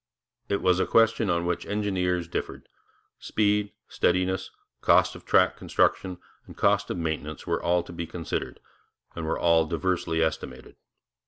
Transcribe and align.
It 0.49 0.63
was 0.63 0.79
a 0.79 0.87
question 0.87 1.29
on 1.29 1.45
which 1.45 1.63
engineers 1.67 2.27
differed. 2.27 2.67
Speed, 3.19 3.71
steadiness, 3.87 4.49
cost 4.81 5.13
of 5.15 5.25
track 5.25 5.57
construction, 5.57 6.17
and 6.47 6.57
cost 6.57 6.89
of 6.89 6.97
maintenance 6.97 7.45
were 7.45 7.61
all 7.61 7.83
to 7.83 7.93
be 7.93 8.07
considered, 8.07 8.59
and 9.15 9.27
were 9.27 9.37
all 9.37 9.67
diversely 9.67 10.23
estimated. 10.23 10.75